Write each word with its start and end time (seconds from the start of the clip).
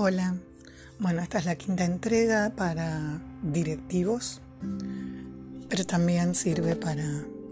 Hola, 0.00 0.36
bueno, 1.00 1.22
esta 1.22 1.38
es 1.38 1.44
la 1.44 1.56
quinta 1.56 1.84
entrega 1.84 2.52
para 2.54 3.20
directivos, 3.42 4.40
pero 5.68 5.84
también 5.86 6.36
sirve 6.36 6.76
para 6.76 7.02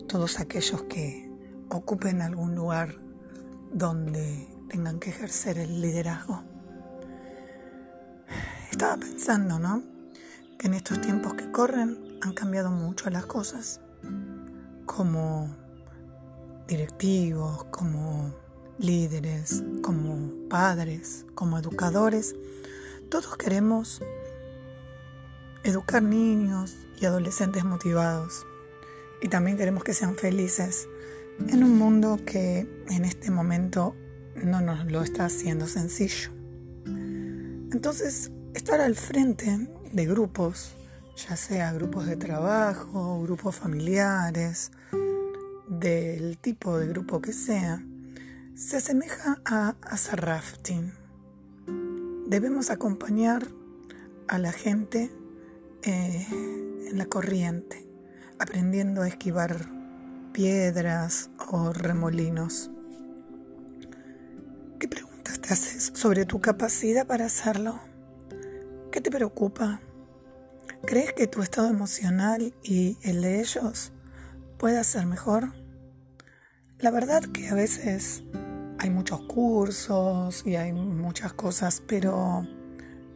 todos 0.06 0.38
aquellos 0.38 0.82
que 0.82 1.28
ocupen 1.70 2.22
algún 2.22 2.54
lugar 2.54 3.00
donde 3.72 4.46
tengan 4.68 5.00
que 5.00 5.10
ejercer 5.10 5.58
el 5.58 5.80
liderazgo. 5.80 6.44
Estaba 8.70 8.96
pensando, 8.96 9.58
¿no? 9.58 9.82
Que 10.56 10.68
en 10.68 10.74
estos 10.74 11.00
tiempos 11.00 11.34
que 11.34 11.50
corren 11.50 11.98
han 12.22 12.32
cambiado 12.32 12.70
mucho 12.70 13.10
las 13.10 13.26
cosas, 13.26 13.80
como 14.84 15.52
directivos, 16.68 17.64
como 17.72 18.45
líderes, 18.78 19.62
como 19.82 20.48
padres, 20.48 21.24
como 21.34 21.58
educadores, 21.58 22.34
todos 23.08 23.36
queremos 23.36 24.02
educar 25.64 26.02
niños 26.02 26.76
y 27.00 27.06
adolescentes 27.06 27.64
motivados 27.64 28.46
y 29.20 29.28
también 29.28 29.56
queremos 29.56 29.84
que 29.84 29.94
sean 29.94 30.16
felices 30.16 30.88
en 31.48 31.64
un 31.64 31.78
mundo 31.78 32.18
que 32.24 32.68
en 32.88 33.04
este 33.04 33.30
momento 33.30 33.94
no 34.34 34.60
nos 34.60 34.86
lo 34.86 35.02
está 35.02 35.26
haciendo 35.26 35.66
sencillo. 35.66 36.30
Entonces, 37.72 38.30
estar 38.54 38.80
al 38.80 38.94
frente 38.94 39.68
de 39.92 40.06
grupos, 40.06 40.76
ya 41.16 41.36
sea 41.36 41.72
grupos 41.72 42.06
de 42.06 42.16
trabajo, 42.16 43.22
grupos 43.22 43.56
familiares, 43.56 44.70
del 45.68 46.38
tipo 46.38 46.78
de 46.78 46.88
grupo 46.88 47.20
que 47.20 47.32
sea, 47.32 47.82
se 48.56 48.78
asemeja 48.78 49.36
a 49.44 49.76
hacer 49.82 50.22
rafting. 50.22 50.90
Debemos 52.26 52.70
acompañar 52.70 53.46
a 54.28 54.38
la 54.38 54.50
gente 54.50 55.10
eh, 55.82 56.26
en 56.88 56.96
la 56.96 57.04
corriente, 57.04 57.86
aprendiendo 58.38 59.02
a 59.02 59.08
esquivar 59.08 59.68
piedras 60.32 61.28
o 61.50 61.74
remolinos. 61.74 62.70
¿Qué 64.80 64.88
preguntas 64.88 65.38
te 65.38 65.52
haces 65.52 65.92
sobre 65.94 66.24
tu 66.24 66.40
capacidad 66.40 67.06
para 67.06 67.26
hacerlo? 67.26 67.78
¿Qué 68.90 69.02
te 69.02 69.10
preocupa? 69.10 69.82
¿Crees 70.86 71.12
que 71.12 71.26
tu 71.26 71.42
estado 71.42 71.68
emocional 71.68 72.54
y 72.62 72.96
el 73.02 73.20
de 73.20 73.40
ellos 73.40 73.92
pueda 74.56 74.82
ser 74.82 75.04
mejor? 75.04 75.52
La 76.78 76.90
verdad 76.90 77.22
que 77.22 77.48
a 77.48 77.54
veces 77.54 78.22
hay 78.78 78.90
muchos 78.90 79.20
cursos 79.22 80.42
y 80.46 80.56
hay 80.56 80.72
muchas 80.72 81.32
cosas, 81.32 81.82
pero 81.86 82.46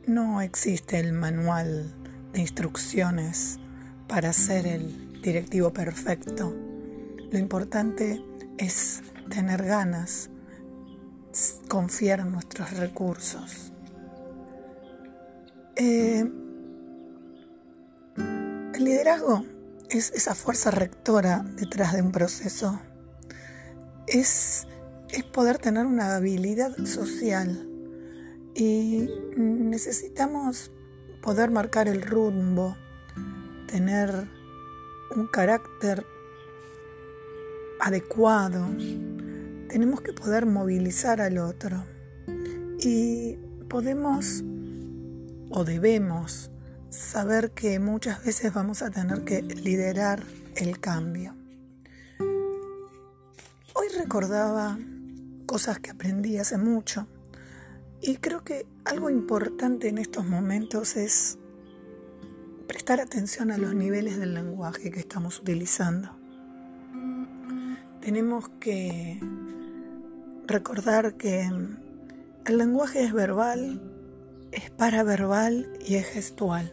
no 0.06 0.40
existe 0.40 0.98
el 0.98 1.12
manual 1.12 1.94
de 2.32 2.40
instrucciones 2.40 3.58
para 4.08 4.32
ser 4.32 4.66
el 4.66 5.20
directivo 5.22 5.72
perfecto. 5.72 6.54
Lo 7.30 7.38
importante 7.38 8.22
es 8.58 9.02
tener 9.28 9.64
ganas, 9.64 10.30
confiar 11.68 12.20
en 12.20 12.32
nuestros 12.32 12.76
recursos. 12.76 13.72
Eh, 15.76 16.24
el 18.16 18.84
liderazgo 18.84 19.44
es 19.90 20.10
esa 20.12 20.34
fuerza 20.34 20.70
rectora 20.70 21.44
detrás 21.56 21.92
de 21.92 22.02
un 22.02 22.12
proceso. 22.12 22.80
Es 24.06 24.66
es 25.12 25.24
poder 25.24 25.58
tener 25.58 25.86
una 25.86 26.16
habilidad 26.16 26.76
social. 26.84 27.66
Y 28.54 29.08
necesitamos 29.36 30.72
poder 31.22 31.50
marcar 31.50 31.88
el 31.88 32.02
rumbo, 32.02 32.76
tener 33.66 34.28
un 35.14 35.26
carácter 35.26 36.04
adecuado, 37.80 38.68
tenemos 39.68 40.00
que 40.00 40.12
poder 40.12 40.46
movilizar 40.46 41.20
al 41.20 41.38
otro. 41.38 41.84
Y 42.80 43.36
podemos 43.68 44.42
o 45.50 45.64
debemos 45.64 46.50
saber 46.90 47.52
que 47.52 47.78
muchas 47.78 48.24
veces 48.24 48.52
vamos 48.52 48.82
a 48.82 48.90
tener 48.90 49.24
que 49.24 49.42
liderar 49.42 50.24
el 50.56 50.80
cambio. 50.80 51.34
Hoy 53.74 53.86
recordaba 53.96 54.78
cosas 55.50 55.80
que 55.80 55.90
aprendí 55.90 56.38
hace 56.38 56.58
mucho. 56.58 57.08
Y 58.00 58.18
creo 58.18 58.44
que 58.44 58.68
algo 58.84 59.10
importante 59.10 59.88
en 59.88 59.98
estos 59.98 60.24
momentos 60.24 60.96
es 60.96 61.38
prestar 62.68 63.00
atención 63.00 63.50
a 63.50 63.58
los 63.58 63.74
niveles 63.74 64.16
del 64.16 64.32
lenguaje 64.32 64.92
que 64.92 65.00
estamos 65.00 65.40
utilizando. 65.40 66.16
Tenemos 68.00 68.48
que 68.60 69.18
recordar 70.46 71.16
que 71.16 71.40
el 71.40 72.56
lenguaje 72.56 73.02
es 73.02 73.12
verbal, 73.12 73.82
es 74.52 74.70
paraverbal 74.70 75.68
y 75.84 75.96
es 75.96 76.06
gestual. 76.06 76.72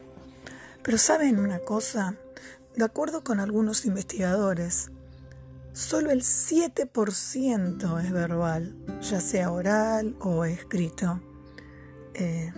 Pero 0.83 0.99
saben 0.99 1.39
una 1.39 1.57
cosa, 1.57 2.13
de 2.75 2.85
acuerdo 2.85 3.23
con 3.23 3.39
algunos 3.39 3.87
investigadores, 3.87 4.91
solo 5.77 6.09
el 6.09 6.21
7% 6.21 8.03
es 8.03 8.11
verbal, 8.11 8.75
ya 8.99 9.21
sea 9.21 9.51
oral 9.51 10.15
o 10.19 10.43
escrito. 10.43 11.21
Eh, 12.15 12.51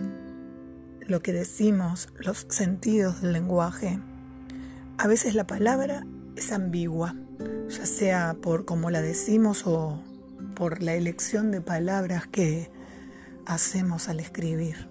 lo 1.00 1.20
que 1.20 1.34
decimos, 1.34 2.08
los 2.18 2.46
sentidos 2.48 3.20
del 3.20 3.34
lenguaje. 3.34 4.00
A 4.96 5.06
veces 5.06 5.34
la 5.34 5.46
palabra 5.46 6.06
es 6.34 6.50
ambigua, 6.50 7.14
ya 7.68 7.84
sea 7.84 8.36
por 8.40 8.64
cómo 8.64 8.90
la 8.90 9.02
decimos 9.02 9.66
o 9.66 10.02
por 10.54 10.82
la 10.82 10.94
elección 10.94 11.50
de 11.50 11.60
palabras 11.60 12.26
que 12.26 12.70
hacemos 13.44 14.08
al 14.08 14.20
escribir. 14.20 14.88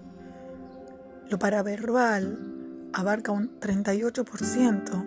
Lo 1.28 1.40
paraverbal 1.40 2.38
abarca 2.92 3.32
un 3.32 3.58
38% 3.58 5.04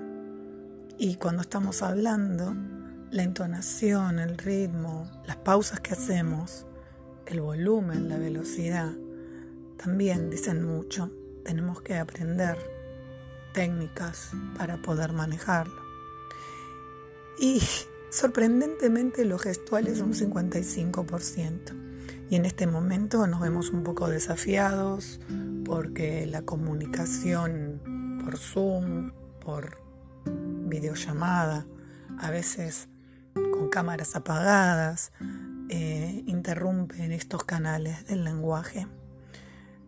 y 0.97 1.15
cuando 1.15 1.41
estamos 1.41 1.81
hablando 1.83 2.72
la 3.13 3.21
entonación, 3.21 4.17
el 4.17 4.39
ritmo, 4.39 5.07
las 5.27 5.37
pausas 5.37 5.79
que 5.79 5.93
hacemos, 5.93 6.65
el 7.27 7.41
volumen, 7.41 8.09
la 8.09 8.17
velocidad, 8.17 8.91
también 9.77 10.31
dicen 10.31 10.63
mucho. 10.65 11.11
Tenemos 11.45 11.81
que 11.83 11.95
aprender 11.95 12.57
técnicas 13.53 14.31
para 14.57 14.81
poder 14.81 15.13
manejarlo. 15.13 15.79
Y 17.37 17.61
sorprendentemente 18.09 19.25
lo 19.25 19.37
gestual 19.37 19.85
es 19.87 20.01
un 20.01 20.13
55%. 20.13 21.57
Y 22.31 22.35
en 22.35 22.45
este 22.45 22.65
momento 22.65 23.27
nos 23.27 23.41
vemos 23.41 23.69
un 23.69 23.83
poco 23.83 24.09
desafiados 24.09 25.19
porque 25.65 26.25
la 26.25 26.41
comunicación 26.41 27.79
por 28.25 28.39
Zoom, 28.39 29.11
por 29.39 29.77
videollamada, 30.67 31.67
a 32.17 32.31
veces 32.31 32.87
cámaras 33.73 34.15
apagadas, 34.15 35.11
eh, 35.69 36.23
interrumpen 36.27 37.11
estos 37.11 37.43
canales 37.43 38.05
del 38.05 38.23
lenguaje. 38.23 38.85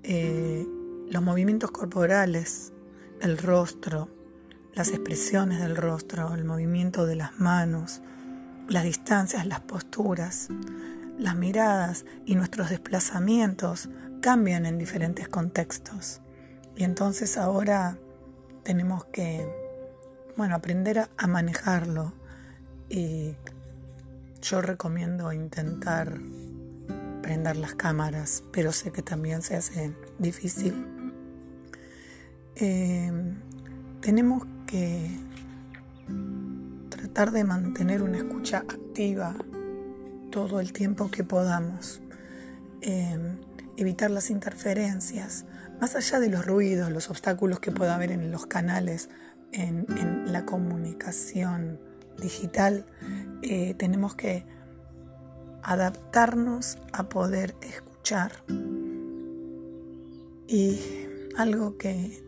Eh, 0.02 0.66
los 1.08 1.22
movimientos 1.22 1.70
corporales, 1.70 2.74
el 3.22 3.38
rostro, 3.38 4.10
las 4.74 4.90
expresiones 4.90 5.60
del 5.60 5.76
rostro, 5.76 6.34
el 6.34 6.46
movimiento 6.46 7.06
de 7.06 7.16
las 7.16 7.40
manos, 7.40 8.02
las 8.68 8.84
distancias, 8.86 9.46
las 9.46 9.60
posturas, 9.60 10.48
las 11.20 11.36
miradas 11.36 12.06
y 12.26 12.34
nuestros 12.34 12.72
desplazamientos 12.72 13.90
cambian 14.20 14.66
en 14.66 14.80
diferentes 14.80 15.28
contextos. 15.28 16.22
Y 16.76 16.86
entonces 16.86 17.38
ahora 17.38 18.00
tenemos 18.64 19.06
que, 19.06 19.48
bueno, 20.38 20.56
aprender 20.56 21.08
a 21.16 21.28
manejarlo, 21.28 22.14
y 22.90 23.36
yo 24.46 24.62
recomiendo 24.62 25.34
intentar 25.34 26.20
prender 27.24 27.58
las 27.58 27.74
cámaras, 27.74 28.44
pero 28.52 28.72
sé 28.72 28.92
que 28.92 29.02
también 29.02 29.42
se 29.42 29.56
hace 29.56 29.96
difícil. 30.20 30.86
Eh, 32.56 33.12
tenemos 34.02 34.46
que 34.68 35.10
tratar 36.90 37.32
de 37.32 37.44
mantener 37.44 38.04
una 38.04 38.18
escucha 38.18 38.60
activa 38.60 39.36
todo 40.32 40.60
el 40.60 40.74
tiempo 40.74 41.10
que 41.10 41.24
podamos. 41.24 42.02
Eh, 42.82 43.18
evitar 43.78 44.12
las 44.12 44.30
interferencias, 44.30 45.46
más 45.82 45.96
allá 45.96 46.20
de 46.20 46.30
los 46.30 46.46
ruidos, 46.46 46.92
los 46.92 47.10
obstáculos 47.10 47.60
que 47.60 47.72
pueda 47.72 47.96
haber 47.96 48.12
en 48.12 48.32
los 48.32 48.46
canales, 48.46 49.10
en, 49.52 49.88
en 49.98 50.32
la 50.32 50.46
comunicación 50.46 51.80
digital, 52.20 52.86
eh, 53.42 53.74
tenemos 53.76 54.16
que 54.16 54.46
adaptarnos 55.64 56.78
a 56.94 57.10
poder 57.10 57.56
escuchar 57.62 58.44
Y 60.48 60.80
algo 61.38 61.78
que 61.78 62.24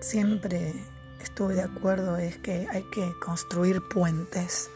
siempre 0.00 0.72
estuve 1.20 1.54
de 1.54 1.62
acuerdo 1.62 2.16
es 2.18 2.38
que 2.38 2.68
hay 2.70 2.84
que 2.94 3.12
construir 3.20 3.82
puentes. 3.92 4.70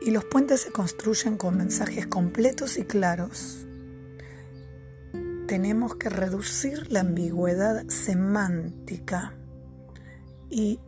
Y 0.00 0.10
los 0.10 0.24
puentes 0.24 0.62
se 0.62 0.72
construyen 0.72 1.36
con 1.36 1.58
mensajes 1.58 2.06
completos 2.06 2.78
y 2.78 2.84
claros. 2.84 3.66
Tenemos 5.46 5.96
que 5.96 6.08
reducir 6.08 6.90
la 6.90 7.00
ambigüedad 7.00 7.86
semántica 7.88 9.34
y 10.48 10.80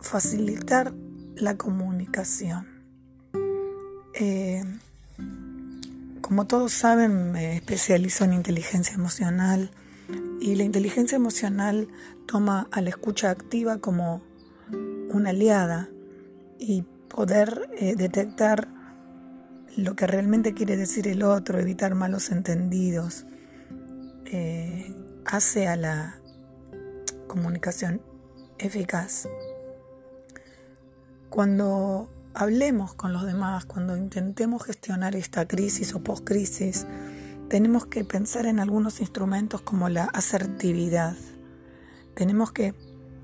facilitar 0.00 0.92
la 1.40 1.56
comunicación. 1.56 2.66
Eh, 4.14 4.64
como 6.20 6.46
todos 6.46 6.72
saben, 6.72 7.32
me 7.32 7.56
especializo 7.56 8.24
en 8.24 8.32
inteligencia 8.32 8.94
emocional 8.94 9.70
y 10.40 10.56
la 10.56 10.64
inteligencia 10.64 11.16
emocional 11.16 11.88
toma 12.26 12.68
a 12.70 12.80
la 12.80 12.90
escucha 12.90 13.30
activa 13.30 13.78
como 13.78 14.22
una 15.10 15.30
aliada 15.30 15.88
y 16.58 16.82
poder 17.08 17.70
eh, 17.78 17.94
detectar 17.96 18.68
lo 19.76 19.94
que 19.94 20.06
realmente 20.06 20.54
quiere 20.54 20.76
decir 20.76 21.08
el 21.08 21.22
otro, 21.22 21.58
evitar 21.58 21.94
malos 21.94 22.30
entendidos, 22.30 23.26
eh, 24.26 24.94
hace 25.24 25.68
a 25.68 25.76
la 25.76 26.20
comunicación 27.28 28.02
eficaz. 28.58 29.28
Cuando 31.30 32.10
hablemos 32.34 32.94
con 32.94 33.12
los 33.12 33.24
demás, 33.26 33.66
cuando 33.66 33.96
intentemos 33.96 34.64
gestionar 34.64 35.14
esta 35.14 35.46
crisis 35.46 35.94
o 35.94 36.02
post-crisis, 36.02 36.86
tenemos 37.48 37.86
que 37.86 38.04
pensar 38.04 38.46
en 38.46 38.60
algunos 38.60 39.00
instrumentos 39.00 39.60
como 39.60 39.88
la 39.88 40.04
asertividad. 40.04 41.16
Tenemos 42.14 42.52
que 42.52 42.74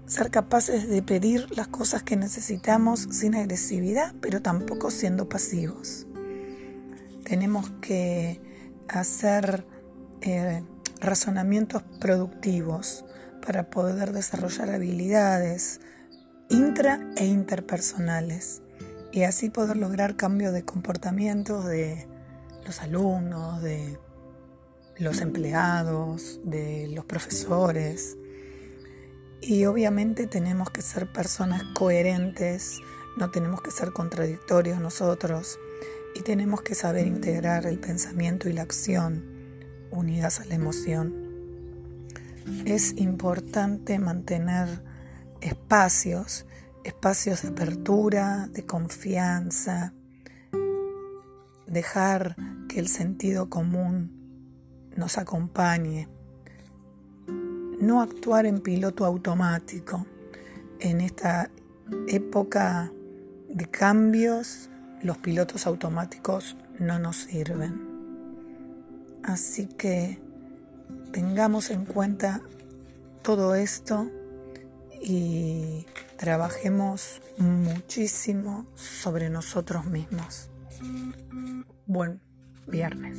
ser 0.06 0.30
capaces 0.30 0.88
de 0.88 1.02
pedir 1.02 1.56
las 1.56 1.68
cosas 1.68 2.02
que 2.02 2.16
necesitamos 2.16 3.08
sin 3.10 3.34
agresividad, 3.34 4.14
pero 4.20 4.42
tampoco 4.42 4.90
siendo 4.90 5.28
pasivos. 5.28 6.06
Tenemos 7.24 7.70
que 7.80 8.40
hacer 8.88 9.66
eh, 10.20 10.62
razonamientos 11.00 11.82
productivos 12.00 13.04
para 13.44 13.70
poder 13.70 14.12
desarrollar 14.12 14.70
habilidades 14.70 15.80
intra 16.48 17.00
e 17.16 17.26
interpersonales 17.26 18.62
y 19.12 19.22
así 19.22 19.50
poder 19.50 19.76
lograr 19.76 20.16
cambios 20.16 20.52
de 20.52 20.64
comportamiento 20.64 21.62
de 21.62 22.06
los 22.64 22.80
alumnos, 22.80 23.62
de 23.62 23.98
los 24.98 25.20
empleados, 25.20 26.40
de 26.44 26.88
los 26.88 27.04
profesores. 27.04 28.16
Y 29.40 29.66
obviamente 29.66 30.26
tenemos 30.26 30.70
que 30.70 30.82
ser 30.82 31.12
personas 31.12 31.62
coherentes, 31.74 32.80
no 33.16 33.30
tenemos 33.30 33.62
que 33.62 33.70
ser 33.70 33.92
contradictorios 33.92 34.80
nosotros 34.80 35.58
y 36.14 36.22
tenemos 36.22 36.62
que 36.62 36.74
saber 36.74 37.06
integrar 37.06 37.66
el 37.66 37.78
pensamiento 37.78 38.48
y 38.48 38.52
la 38.52 38.62
acción 38.62 39.24
unidas 39.90 40.40
a 40.40 40.44
la 40.46 40.54
emoción. 40.54 41.14
Es 42.64 42.94
importante 42.96 43.98
mantener 43.98 44.82
espacios 45.44 46.46
espacios 46.84 47.42
de 47.42 47.48
apertura, 47.48 48.48
de 48.52 48.64
confianza, 48.64 49.94
dejar 51.66 52.36
que 52.68 52.78
el 52.78 52.88
sentido 52.88 53.48
común 53.48 54.90
nos 54.94 55.18
acompañe, 55.18 56.08
no 57.80 58.00
actuar 58.00 58.46
en 58.46 58.60
piloto 58.60 59.04
automático. 59.04 60.06
En 60.78 61.00
esta 61.00 61.50
época 62.08 62.92
de 63.48 63.66
cambios, 63.66 64.68
los 65.02 65.18
pilotos 65.18 65.66
automáticos 65.66 66.56
no 66.78 66.98
nos 66.98 67.16
sirven. 67.16 67.80
Así 69.22 69.66
que 69.66 70.20
tengamos 71.12 71.70
en 71.70 71.86
cuenta 71.86 72.42
todo 73.22 73.54
esto 73.54 74.10
y 75.04 75.86
trabajemos 76.16 77.20
muchísimo 77.36 78.66
sobre 78.74 79.28
nosotros 79.28 79.84
mismos. 79.84 80.48
Buen 81.86 82.20
viernes. 82.66 83.18